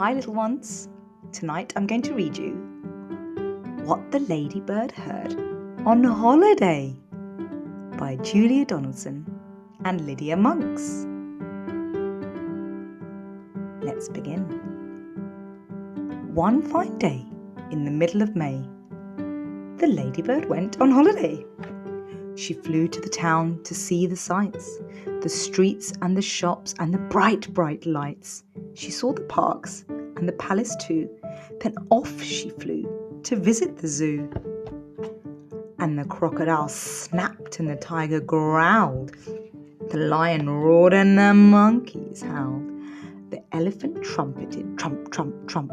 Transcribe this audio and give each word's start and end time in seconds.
Hi, 0.00 0.14
little 0.14 0.32
ones. 0.32 0.88
Tonight 1.30 1.74
I'm 1.76 1.86
going 1.86 2.00
to 2.00 2.14
read 2.14 2.38
you 2.38 2.52
What 3.84 4.10
the 4.10 4.20
Ladybird 4.20 4.92
Heard 4.92 5.34
on 5.84 6.02
Holiday 6.02 6.96
by 7.98 8.16
Julia 8.22 8.64
Donaldson 8.64 9.26
and 9.84 10.00
Lydia 10.06 10.38
Monks. 10.38 11.04
Let's 13.84 14.08
begin. 14.08 14.40
One 16.32 16.62
fine 16.62 16.96
day 16.96 17.22
in 17.70 17.84
the 17.84 17.90
middle 17.90 18.22
of 18.22 18.34
May, 18.34 18.66
the 19.76 19.86
ladybird 19.86 20.48
went 20.48 20.80
on 20.80 20.90
holiday. 20.90 21.44
She 22.36 22.54
flew 22.54 22.88
to 22.88 23.00
the 23.02 23.10
town 23.10 23.62
to 23.64 23.74
see 23.74 24.06
the 24.06 24.16
sights, 24.16 24.80
the 25.20 25.28
streets 25.28 25.92
and 26.00 26.16
the 26.16 26.22
shops 26.22 26.74
and 26.78 26.94
the 26.94 26.98
bright, 26.98 27.52
bright 27.52 27.84
lights. 27.84 28.44
She 28.72 28.90
saw 28.90 29.12
the 29.12 29.20
parks 29.22 29.84
and 30.20 30.28
the 30.28 30.34
palace 30.34 30.76
too. 30.76 31.08
Then 31.60 31.74
off 31.88 32.22
she 32.22 32.50
flew 32.50 32.84
to 33.24 33.36
visit 33.36 33.78
the 33.78 33.88
zoo. 33.88 34.30
And 35.78 35.98
the 35.98 36.04
crocodile 36.04 36.68
snapped 36.68 37.58
and 37.58 37.68
the 37.68 37.76
tiger 37.76 38.20
growled. 38.20 39.12
The 39.90 39.96
lion 39.96 40.48
roared 40.48 40.92
and 40.92 41.18
the 41.18 41.32
monkeys 41.34 42.22
howled. 42.22 42.68
The 43.30 43.42
elephant 43.52 44.04
trumpeted, 44.04 44.78
trump, 44.78 45.10
trump, 45.10 45.48
trump. 45.48 45.72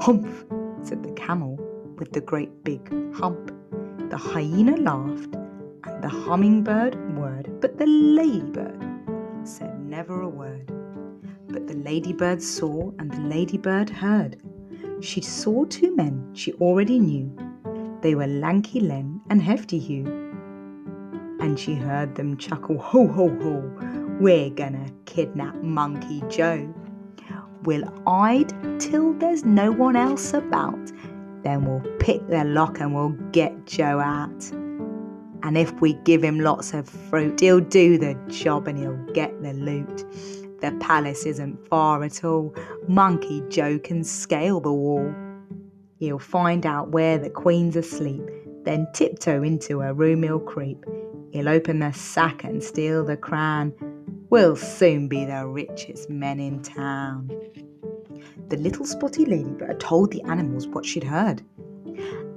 Humph, 0.00 0.44
said 0.82 1.04
the 1.04 1.12
camel 1.12 1.56
with 1.96 2.12
the 2.12 2.20
great 2.20 2.64
big 2.64 2.82
hump. 3.14 3.52
The 4.10 4.16
hyena 4.16 4.76
laughed 4.76 5.34
and 5.84 6.02
the 6.02 6.08
hummingbird 6.08 6.96
whirred, 7.16 7.60
but 7.60 7.78
the 7.78 7.86
ladybird 7.86 8.82
said 9.44 9.80
never 9.88 10.20
a 10.22 10.28
word. 10.28 10.73
But 11.54 11.68
the 11.68 11.74
ladybird 11.74 12.42
saw 12.42 12.90
and 12.98 13.12
the 13.12 13.20
ladybird 13.20 13.88
heard. 13.88 14.42
She 15.00 15.20
saw 15.20 15.64
two 15.66 15.94
men 15.94 16.30
she 16.32 16.52
already 16.54 16.98
knew. 16.98 17.30
They 18.00 18.16
were 18.16 18.26
Lanky 18.26 18.80
Len 18.80 19.20
and 19.30 19.40
Hefty 19.40 19.78
Hugh. 19.78 20.04
And 21.38 21.56
she 21.56 21.76
heard 21.76 22.16
them 22.16 22.36
chuckle, 22.38 22.76
ho, 22.76 23.06
ho, 23.06 23.28
ho, 23.40 24.18
we're 24.18 24.50
gonna 24.50 24.90
kidnap 25.04 25.54
Monkey 25.62 26.24
Joe. 26.28 26.74
We'll 27.62 27.88
hide 28.04 28.52
till 28.80 29.12
there's 29.14 29.44
no 29.44 29.70
one 29.70 29.94
else 29.94 30.34
about. 30.34 30.90
Then 31.44 31.66
we'll 31.66 31.88
pick 32.00 32.26
their 32.26 32.44
lock 32.44 32.80
and 32.80 32.96
we'll 32.96 33.16
get 33.30 33.64
Joe 33.64 34.00
out. 34.00 34.50
And 35.44 35.56
if 35.56 35.80
we 35.80 35.92
give 36.02 36.24
him 36.24 36.40
lots 36.40 36.74
of 36.74 36.88
fruit, 36.88 37.38
he'll 37.38 37.60
do 37.60 37.96
the 37.96 38.18
job 38.26 38.66
and 38.66 38.76
he'll 38.76 39.12
get 39.12 39.40
the 39.40 39.52
loot. 39.52 40.04
The 40.64 40.72
palace 40.80 41.26
isn't 41.26 41.68
far 41.68 42.02
at 42.04 42.24
all. 42.24 42.54
Monkey 42.88 43.42
Joe 43.50 43.78
can 43.78 44.02
scale 44.02 44.60
the 44.60 44.72
wall. 44.72 45.14
He'll 45.98 46.18
find 46.18 46.64
out 46.64 46.88
where 46.88 47.18
the 47.18 47.28
queen's 47.28 47.76
asleep, 47.76 48.22
then 48.64 48.86
tiptoe 48.94 49.42
into 49.42 49.80
her 49.80 49.92
room 49.92 50.22
he'll 50.22 50.40
creep. 50.40 50.82
He'll 51.32 51.50
open 51.50 51.80
the 51.80 51.92
sack 51.92 52.44
and 52.44 52.64
steal 52.64 53.04
the 53.04 53.18
crown. 53.18 53.74
We'll 54.30 54.56
soon 54.56 55.06
be 55.06 55.26
the 55.26 55.46
richest 55.46 56.08
men 56.08 56.40
in 56.40 56.62
town. 56.62 57.30
The 58.48 58.56
little 58.56 58.86
spotty 58.86 59.26
ladybird 59.26 59.80
told 59.80 60.12
the 60.12 60.22
animals 60.22 60.66
what 60.66 60.86
she'd 60.86 61.04
heard. 61.04 61.42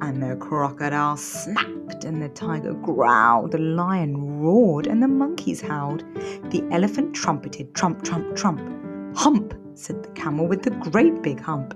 And 0.00 0.22
the 0.22 0.36
crocodile 0.36 1.16
snapped, 1.16 2.04
and 2.04 2.20
the 2.20 2.28
tiger 2.28 2.74
growled, 2.74 3.52
the 3.52 3.58
lion 3.58 4.40
roared, 4.40 4.86
and 4.86 5.02
the 5.02 5.08
monkeys 5.08 5.62
howled. 5.62 6.04
The 6.50 6.62
elephant 6.70 7.14
trumpeted, 7.14 7.74
trump, 7.74 8.02
trump, 8.04 8.36
trump. 8.36 8.60
Hump, 9.16 9.54
said 9.74 10.02
the 10.02 10.10
camel 10.10 10.46
with 10.46 10.62
the 10.62 10.70
great 10.70 11.22
big 11.22 11.40
hump. 11.40 11.74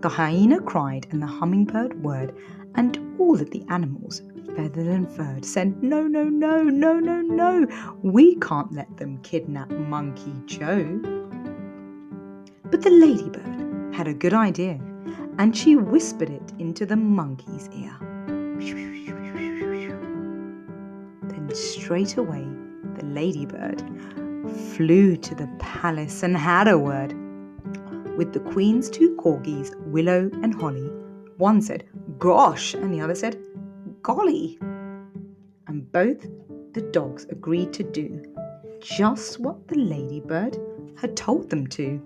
The 0.00 0.08
hyena 0.08 0.60
cried, 0.60 1.06
and 1.10 1.22
the 1.22 1.26
hummingbird 1.26 2.02
whirred, 2.02 2.34
and 2.74 2.98
all 3.18 3.40
of 3.40 3.50
the 3.50 3.64
animals, 3.68 4.22
feathered 4.56 4.86
and 4.86 5.10
furred, 5.10 5.44
said, 5.44 5.82
No, 5.82 6.02
no, 6.06 6.24
no, 6.24 6.62
no, 6.62 6.98
no, 6.98 7.20
no, 7.20 7.66
we 8.02 8.34
can't 8.36 8.72
let 8.72 8.96
them 8.96 9.18
kidnap 9.22 9.70
Monkey 9.70 10.34
Joe. 10.46 11.00
But 12.64 12.82
the 12.82 12.90
ladybird 12.90 13.94
had 13.94 14.08
a 14.08 14.14
good 14.14 14.34
idea 14.34 14.80
and 15.40 15.56
she 15.56 15.74
whispered 15.74 16.28
it 16.28 16.52
into 16.58 16.84
the 16.84 16.96
monkey's 16.96 17.66
ear. 17.70 17.96
Then 21.22 21.50
straight 21.54 22.18
away 22.18 22.46
the 22.96 23.06
ladybird 23.06 23.82
flew 24.74 25.16
to 25.16 25.34
the 25.34 25.48
palace 25.58 26.22
and 26.22 26.36
had 26.36 26.68
a 26.68 26.78
word 26.78 27.14
with 28.18 28.34
the 28.34 28.40
queen's 28.52 28.90
two 28.90 29.16
corgis, 29.16 29.74
Willow 29.86 30.28
and 30.42 30.52
Holly. 30.54 30.90
One 31.38 31.62
said, 31.62 31.84
Gosh, 32.18 32.74
and 32.74 32.92
the 32.92 33.00
other 33.00 33.14
said, 33.14 33.42
Golly. 34.02 34.58
And 35.68 35.90
both 35.90 36.20
the 36.74 36.82
dogs 36.92 37.24
agreed 37.30 37.72
to 37.72 37.82
do 37.82 38.22
just 38.82 39.40
what 39.40 39.68
the 39.68 39.78
ladybird 39.78 40.58
had 40.98 41.16
told 41.16 41.48
them 41.48 41.66
to. 41.68 41.98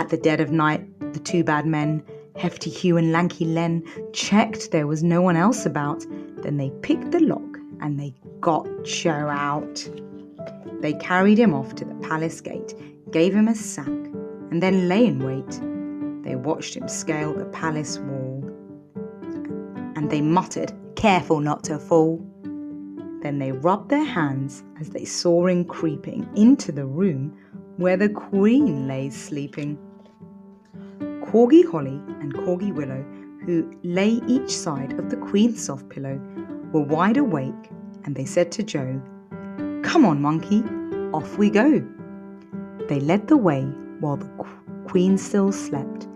At 0.00 0.08
the 0.08 0.16
dead 0.16 0.40
of 0.40 0.50
night, 0.50 0.88
the 1.12 1.20
two 1.20 1.44
bad 1.44 1.66
men 1.66 2.02
Hefty 2.36 2.70
Hugh 2.70 2.96
and 2.96 3.12
Lanky 3.12 3.44
Len 3.44 3.82
checked 4.12 4.70
there 4.70 4.86
was 4.86 5.02
no 5.02 5.20
one 5.20 5.36
else 5.36 5.66
about. 5.66 6.04
Then 6.42 6.56
they 6.56 6.70
picked 6.82 7.10
the 7.10 7.20
lock 7.20 7.58
and 7.80 7.98
they 7.98 8.14
got 8.40 8.66
Joe 8.84 9.28
out. 9.28 9.88
They 10.80 10.94
carried 10.94 11.38
him 11.38 11.54
off 11.54 11.74
to 11.76 11.84
the 11.84 11.94
palace 11.96 12.40
gate, 12.40 12.74
gave 13.10 13.34
him 13.34 13.48
a 13.48 13.54
sack, 13.54 13.86
and 13.86 14.62
then 14.62 14.88
lay 14.88 15.06
in 15.06 15.20
wait. 15.20 15.60
They 16.24 16.36
watched 16.36 16.76
him 16.76 16.88
scale 16.88 17.34
the 17.34 17.44
palace 17.46 17.98
wall. 17.98 18.42
And 19.96 20.10
they 20.10 20.20
muttered, 20.20 20.72
Careful 20.96 21.40
not 21.40 21.64
to 21.64 21.78
fall. 21.78 22.24
Then 23.22 23.38
they 23.38 23.52
rubbed 23.52 23.88
their 23.88 24.04
hands 24.04 24.64
as 24.80 24.90
they 24.90 25.04
saw 25.04 25.46
him 25.46 25.64
creeping 25.64 26.28
into 26.34 26.72
the 26.72 26.86
room 26.86 27.36
where 27.76 27.96
the 27.96 28.08
Queen 28.08 28.88
lay 28.88 29.10
sleeping. 29.10 29.78
Corgi 31.32 31.66
Holly 31.66 31.98
and 32.20 32.34
Corgi 32.34 32.74
Willow, 32.74 33.02
who 33.46 33.74
lay 33.82 34.20
each 34.28 34.54
side 34.54 34.92
of 34.98 35.08
the 35.08 35.16
Queen's 35.16 35.64
soft 35.64 35.88
pillow, 35.88 36.20
were 36.72 36.82
wide 36.82 37.16
awake 37.16 37.70
and 38.04 38.14
they 38.14 38.26
said 38.26 38.52
to 38.52 38.62
Joe, 38.62 39.00
Come 39.82 40.04
on, 40.04 40.20
monkey, 40.20 40.62
off 41.14 41.38
we 41.38 41.48
go. 41.48 41.82
They 42.86 43.00
led 43.00 43.28
the 43.28 43.38
way 43.38 43.62
while 44.00 44.18
the 44.18 44.28
Queen 44.86 45.16
still 45.16 45.52
slept, 45.52 46.06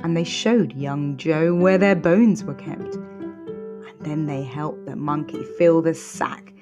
and 0.00 0.14
they 0.14 0.24
showed 0.24 0.74
young 0.74 1.16
Joe 1.16 1.54
where 1.54 1.78
their 1.78 1.96
bones 1.96 2.44
were 2.44 2.52
kept. 2.52 2.96
And 2.96 4.00
then 4.00 4.26
they 4.26 4.42
helped 4.42 4.84
the 4.84 4.94
monkey 4.94 5.42
fill 5.56 5.80
the 5.80 5.94
sack, 5.94 6.52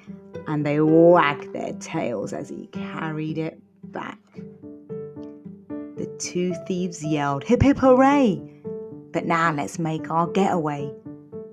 and 0.47 0.65
they 0.65 0.79
wagged 0.79 1.51
their 1.51 1.73
tails 1.81 2.31
as 2.31 2.47
he 2.47 2.67
carried 2.67 3.37
it 3.37 3.59
back 3.83 4.19
two 6.19 6.53
thieves 6.67 7.03
yelled, 7.03 7.43
Hip 7.43 7.61
hip 7.61 7.77
hooray! 7.77 8.41
But 9.11 9.25
now 9.25 9.51
let's 9.53 9.79
make 9.79 10.11
our 10.11 10.27
getaway. 10.27 10.91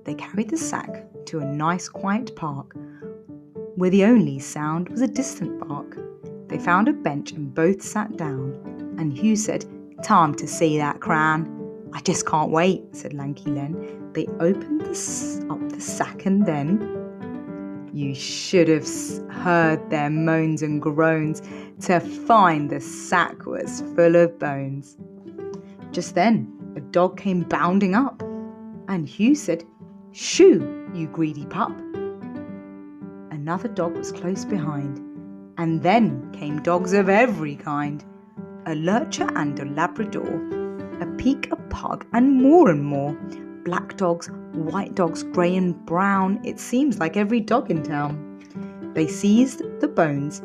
They 0.03 0.15
carried 0.15 0.49
the 0.49 0.57
sack 0.57 1.05
to 1.25 1.39
a 1.39 1.45
nice 1.45 1.87
quiet 1.87 2.35
park 2.35 2.75
where 3.75 3.89
the 3.89 4.05
only 4.05 4.39
sound 4.39 4.89
was 4.89 5.01
a 5.01 5.07
distant 5.07 5.67
bark. 5.67 5.97
They 6.47 6.59
found 6.59 6.87
a 6.87 6.93
bench 6.93 7.31
and 7.31 7.53
both 7.53 7.81
sat 7.81 8.17
down, 8.17 8.95
and 8.99 9.17
Hugh 9.17 9.35
said, 9.35 9.65
Time 10.03 10.35
to 10.35 10.47
see 10.47 10.77
that 10.77 10.99
crown. 10.99 11.49
I 11.93 12.01
just 12.01 12.27
can't 12.27 12.51
wait, 12.51 12.83
said 12.95 13.13
Lanky 13.13 13.49
Len. 13.49 14.11
They 14.13 14.27
opened 14.39 14.81
the, 14.81 15.47
up 15.49 15.69
the 15.69 15.81
sack 15.81 16.25
and 16.25 16.45
then 16.45 16.79
you 17.93 18.15
should 18.15 18.67
have 18.67 18.87
heard 19.29 19.89
their 19.91 20.09
moans 20.09 20.63
and 20.63 20.81
groans 20.81 21.41
to 21.81 21.99
find 21.99 22.69
the 22.69 22.81
sack 22.81 23.45
was 23.45 23.81
full 23.95 24.15
of 24.15 24.39
bones. 24.39 24.97
Just 25.91 26.15
then, 26.15 26.51
a 26.75 26.79
dog 26.79 27.17
came 27.17 27.43
bounding 27.43 27.93
up, 27.93 28.23
and 28.87 29.07
Hugh 29.07 29.35
said, 29.35 29.63
Shoo, 30.11 30.89
you 30.95 31.07
greedy 31.07 31.45
pup. 31.45 31.71
Another 33.29 33.67
dog 33.67 33.95
was 33.95 34.11
close 34.11 34.43
behind, 34.43 34.97
and 35.59 35.83
then 35.83 36.31
came 36.33 36.63
dogs 36.63 36.93
of 36.93 37.09
every 37.09 37.55
kind 37.55 38.03
a 38.65 38.75
lurcher 38.75 39.29
and 39.35 39.59
a 39.59 39.65
labrador, 39.65 40.37
a 41.01 41.05
peke, 41.17 41.51
a 41.51 41.55
pug, 41.69 42.05
and 42.13 42.41
more 42.41 42.69
and 42.69 42.83
more 42.83 43.11
black 43.63 43.97
dogs, 43.97 44.29
white 44.53 44.95
dogs, 44.95 45.23
grey 45.23 45.55
and 45.55 45.85
brown. 45.85 46.39
It 46.43 46.59
seems 46.59 46.99
like 46.99 47.17
every 47.17 47.39
dog 47.39 47.71
in 47.71 47.83
town. 47.83 48.29
They 48.93 49.07
seized 49.07 49.61
the 49.79 49.87
bones 49.87 50.41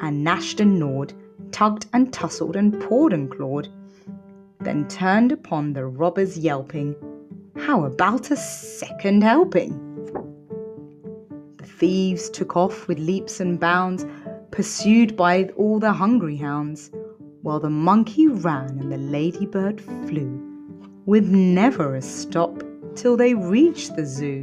and 0.00 0.24
gnashed 0.24 0.60
and 0.60 0.78
gnawed, 0.78 1.12
tugged 1.52 1.86
and 1.92 2.12
tussled 2.12 2.56
and 2.56 2.80
pawed 2.82 3.12
and 3.12 3.30
clawed, 3.30 3.68
then 4.60 4.88
turned 4.88 5.32
upon 5.32 5.72
the 5.72 5.86
robbers 5.86 6.38
yelping, 6.38 6.96
How 7.56 7.84
about 7.84 8.30
a 8.30 8.36
second 8.36 9.22
helping? 9.22 9.78
The 11.58 11.66
thieves 11.66 12.30
took 12.30 12.56
off 12.56 12.88
with 12.88 12.98
leaps 12.98 13.40
and 13.40 13.60
bounds, 13.60 14.06
pursued 14.50 15.16
by 15.16 15.44
all 15.56 15.78
the 15.78 15.92
hungry 15.92 16.36
hounds. 16.36 16.90
while 17.42 17.58
the 17.58 17.70
monkey 17.70 18.28
ran 18.28 18.78
and 18.78 18.92
the 18.92 18.96
ladybird 18.96 19.80
flew, 19.80 20.51
with 21.06 21.28
never 21.28 21.96
a 21.96 22.02
stop 22.02 22.62
till 22.94 23.16
they 23.16 23.34
reached 23.34 23.96
the 23.96 24.06
zoo. 24.06 24.42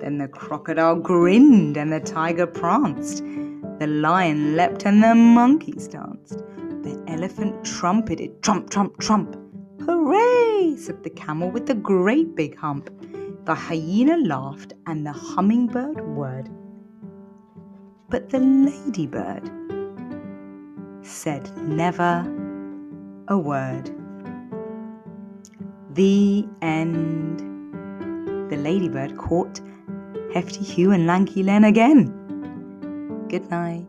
Then 0.00 0.18
the 0.18 0.28
crocodile 0.28 0.96
grinned 0.96 1.76
and 1.76 1.92
the 1.92 2.00
tiger 2.00 2.46
pranced, 2.46 3.18
the 3.78 3.86
lion 3.86 4.56
leapt 4.56 4.84
and 4.84 5.02
the 5.02 5.14
monkeys 5.14 5.88
danced, 5.88 6.38
the 6.82 7.02
elephant 7.08 7.64
trumpeted, 7.64 8.42
trump, 8.42 8.70
trump, 8.70 8.98
trump. 8.98 9.36
Hooray! 9.84 10.74
said 10.76 11.02
the 11.02 11.10
camel 11.10 11.50
with 11.50 11.66
the 11.66 11.74
great 11.74 12.34
big 12.34 12.56
hump. 12.56 12.90
The 13.46 13.54
hyena 13.54 14.18
laughed 14.18 14.74
and 14.86 15.06
the 15.06 15.12
hummingbird 15.12 16.00
whirred. 16.00 16.50
But 18.10 18.28
the 18.28 18.40
ladybird 18.40 19.50
said 21.02 21.56
never 21.56 22.26
a 23.28 23.38
word. 23.38 23.99
The 25.94 26.46
end. 26.62 27.40
The 28.50 28.56
ladybird 28.56 29.16
caught 29.16 29.60
Hefty 30.32 30.62
Hugh 30.62 30.92
and 30.92 31.06
Lanky 31.06 31.42
Len 31.42 31.64
again. 31.64 33.26
Good 33.28 33.50
night. 33.50 33.88